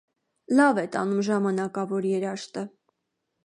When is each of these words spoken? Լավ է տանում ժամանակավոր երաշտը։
Լավ 0.59 0.79
է 0.83 0.85
տանում 0.95 1.21
ժամանակավոր 1.29 2.11
երաշտը։ 2.15 2.69